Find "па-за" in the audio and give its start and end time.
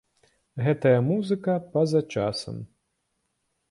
1.77-2.05